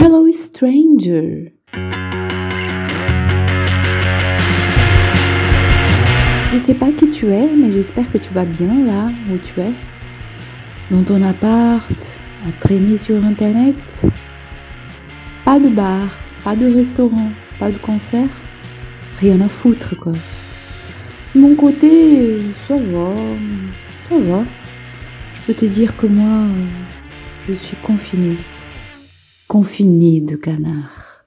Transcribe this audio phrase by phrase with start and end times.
[0.00, 1.52] Hello stranger.
[6.52, 9.60] Je sais pas qui tu es, mais j'espère que tu vas bien là où tu
[9.60, 9.72] es.
[10.92, 13.74] Dans ton appart, à traîner sur internet.
[15.44, 16.08] Pas de bar,
[16.44, 18.28] pas de restaurant, pas de concert.
[19.20, 20.12] Rien à foutre quoi.
[21.34, 22.38] De mon côté,
[22.68, 23.14] ça va,
[24.08, 24.44] ça va.
[25.34, 26.46] Je peux te dire que moi,
[27.48, 28.36] je suis confinée.
[29.48, 31.24] Confinée de canard.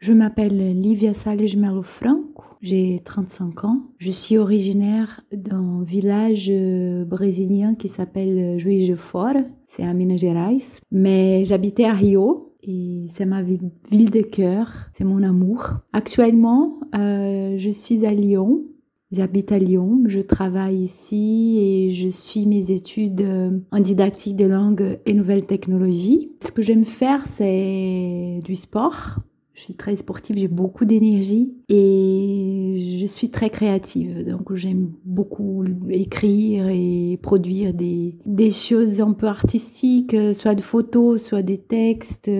[0.00, 3.82] Je m'appelle Livia Salles Melo Franco, j'ai 35 ans.
[3.98, 9.34] Je suis originaire d'un village euh, brésilien qui s'appelle Juiz de Fora,
[9.68, 10.58] c'est à Minas Gerais.
[10.90, 15.74] Mais j'habitais à Rio et c'est ma ville de cœur, c'est mon amour.
[15.92, 18.64] Actuellement, euh, je suis à Lyon
[19.12, 24.46] J'habite à Lyon, je travaille ici et je suis mes études euh, en didactique de
[24.46, 26.30] langue et nouvelles technologies.
[26.40, 29.16] Ce que j'aime faire, c'est du sport.
[29.52, 32.59] Je suis très sportive, j'ai beaucoup d'énergie et
[33.00, 34.26] je suis très créative.
[34.26, 41.22] Donc j'aime beaucoup écrire et produire des, des choses un peu artistiques, soit de photos,
[41.22, 42.30] soit des textes,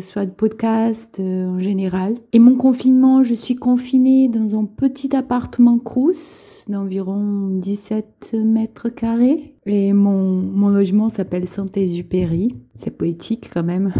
[0.00, 2.16] soit de podcasts euh, en général.
[2.32, 9.54] Et mon confinement, je suis confinée dans un petit appartement crous d'environ 17 mètres carrés.
[9.64, 12.54] Et mon, mon logement s'appelle Saint-Exupéry.
[12.74, 13.92] C'est poétique quand même.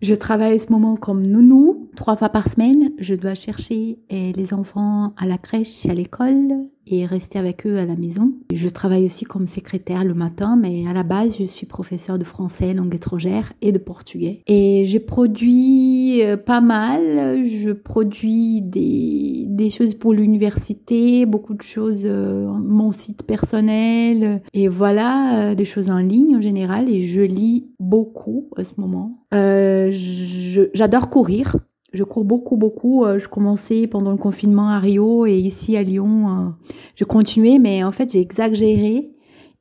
[0.00, 1.77] Je travaille à ce moment comme nounou.
[1.98, 6.68] Trois fois par semaine, je dois chercher eh, les enfants à la crèche à l'école
[6.90, 8.32] et rester avec eux à la maison.
[8.52, 12.24] Je travaille aussi comme secrétaire le matin, mais à la base, je suis professeur de
[12.24, 14.42] français, langue étrangère et de portugais.
[14.46, 17.44] Et je produis euh, pas mal.
[17.44, 24.68] Je produis des, des choses pour l'université, beaucoup de choses, euh, mon site personnel, et
[24.68, 26.88] voilà, euh, des choses en ligne en général.
[26.88, 29.18] Et je lis beaucoup à ce moment.
[29.32, 31.56] J'adore courir.
[31.92, 33.04] Je cours beaucoup, beaucoup.
[33.16, 36.54] Je commençais pendant le confinement à Rio et ici à Lyon,
[36.94, 39.10] je continuais, mais en fait, j'ai exagéré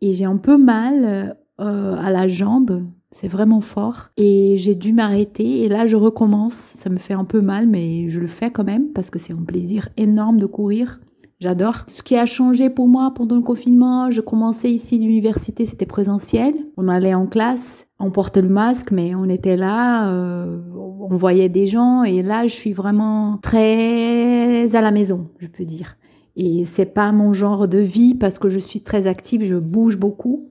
[0.01, 2.83] et j'ai un peu mal euh, à la jambe.
[3.09, 4.09] C'est vraiment fort.
[4.17, 5.63] Et j'ai dû m'arrêter.
[5.63, 6.53] Et là, je recommence.
[6.53, 9.33] Ça me fait un peu mal, mais je le fais quand même parce que c'est
[9.33, 10.99] un plaisir énorme de courir.
[11.39, 11.85] J'adore.
[11.87, 16.55] Ce qui a changé pour moi pendant le confinement, je commençais ici l'université, c'était présentiel.
[16.77, 21.49] On allait en classe, on portait le masque, mais on était là, euh, on voyait
[21.49, 25.95] des gens, et là, je suis vraiment très à la maison, je peux dire.
[26.37, 29.97] Et c'est pas mon genre de vie parce que je suis très active, je bouge
[29.97, 30.47] beaucoup.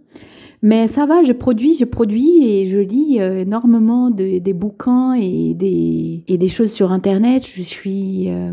[0.60, 5.12] Mais ça va, je produis, je produis et je lis euh, énormément de, des bouquins
[5.14, 7.46] et des, et des choses sur Internet.
[7.46, 8.52] Je suis euh,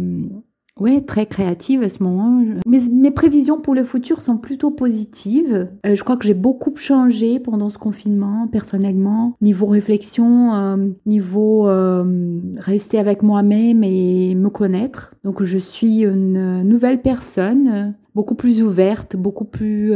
[0.79, 2.44] Ouais, très créative à ce moment.
[2.66, 5.69] Mes, mes prévisions pour le futur sont plutôt positives.
[5.85, 11.67] Euh, je crois que j'ai beaucoup changé pendant ce confinement, personnellement, niveau réflexion, euh, niveau
[11.67, 15.13] euh, rester avec moi-même et me connaître.
[15.23, 19.94] Donc je suis une nouvelle personne, beaucoup plus ouverte, beaucoup plus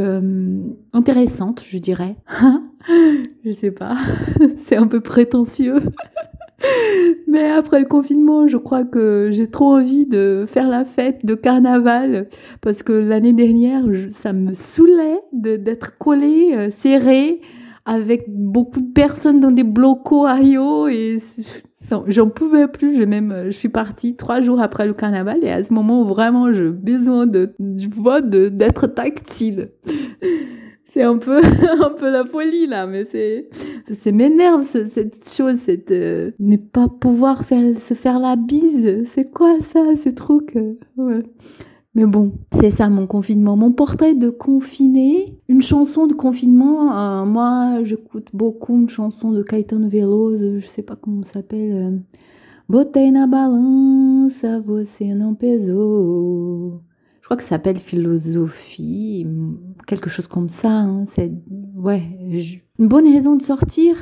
[0.94, 2.18] intéressante, je dirais.
[3.44, 3.96] je sais pas,
[4.62, 5.80] c'est un peu prétentieux.
[7.28, 11.36] Mais après le confinement, je crois que j'ai trop envie de faire la fête de
[11.36, 12.28] carnaval
[12.62, 17.42] parce que l'année dernière, ça me saoulait d'être collée, euh, serrée
[17.86, 21.20] avec beaucoup de personnes dans des blocos à Rio et
[22.08, 22.98] j'en pouvais plus.
[22.98, 26.52] Je même, je suis partie trois jours après le carnaval et à ce moment vraiment
[26.52, 27.54] j'ai besoin de
[28.50, 29.70] d'être tactile
[30.98, 31.42] c'est un peu
[31.80, 33.50] un peu la folie là mais c'est
[33.88, 39.04] c'est m'énerve cette chose cette euh, ne pas pouvoir faire se faire la bise.
[39.06, 39.80] C'est quoi ça?
[39.96, 40.58] Ce truc
[40.98, 41.24] ouais.
[41.94, 43.56] mais bon c'est ça mon confinement.
[43.56, 49.44] Mon portrait de confiné une chanson de confinement euh, moi j'écoute beaucoup une chanson de
[49.44, 51.98] Caetano Veloso je sais pas comment ça s'appelle euh,
[52.70, 56.67] Botei na balança, você não pesou
[57.28, 59.28] je crois que ça s'appelle philosophie,
[59.86, 60.72] quelque chose comme ça.
[60.72, 61.04] Hein.
[61.08, 61.30] C'est
[61.76, 62.02] ouais,
[62.80, 63.98] une bonne raison de sortir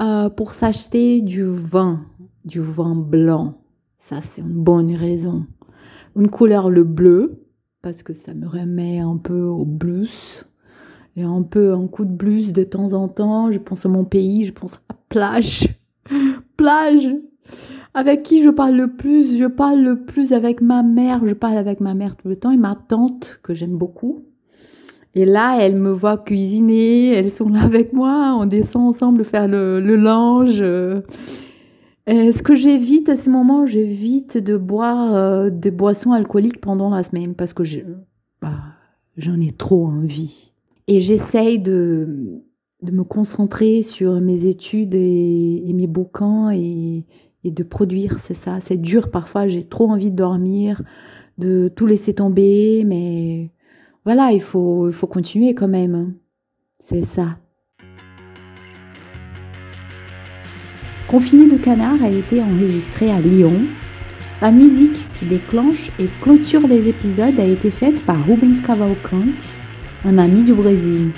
[0.00, 2.06] euh, pour s'acheter du vin,
[2.46, 3.58] du vin blanc.
[3.98, 5.44] Ça, c'est une bonne raison.
[6.16, 7.44] Une couleur le bleu
[7.82, 10.46] parce que ça me remet un peu au blues
[11.16, 13.50] et un peu un coup de blues de temps en temps.
[13.50, 15.68] Je pense à mon pays, je pense à plage,
[16.56, 17.10] plage.
[17.94, 19.36] Avec qui je parle le plus?
[19.36, 21.26] Je parle le plus avec ma mère.
[21.26, 24.24] Je parle avec ma mère tout le temps et ma tante que j'aime beaucoup.
[25.14, 29.46] Et là, elle me voit cuisiner, elles sont là avec moi, on descend ensemble faire
[29.46, 30.60] le, le linge.
[32.08, 37.02] ce que j'évite à ce moment, j'évite de boire euh, des boissons alcooliques pendant la
[37.02, 37.62] semaine parce que
[38.40, 38.56] bah,
[39.18, 40.54] j'en ai trop envie.
[40.88, 42.42] Et j'essaye de
[42.82, 47.04] de me concentrer sur mes études et, mes bouquins et,
[47.44, 48.60] et de produire, c'est ça.
[48.60, 50.82] C'est dur parfois, j'ai trop envie de dormir,
[51.38, 53.50] de tout laisser tomber, mais
[54.04, 56.14] voilà, il faut, il faut continuer quand même.
[56.78, 57.38] C'est ça.
[61.08, 63.52] Confiné de canard a été enregistré à Lyon.
[64.40, 69.60] La musique qui déclenche et clôture les épisodes a été faite par Rubens Cavalcante,
[70.04, 71.10] un ami du Brésil.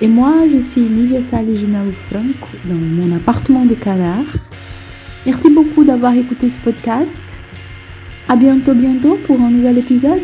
[0.00, 1.54] Et moi, je suis Livia Salles
[2.10, 4.24] Franco dans mon appartement de canard.
[5.26, 7.22] Merci beaucoup d'avoir écouté ce podcast.
[8.28, 10.22] À bientôt, bientôt pour un nouvel épisode.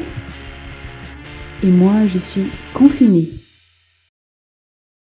[1.62, 2.44] Et moi, je suis
[2.75, 3.40] confinée.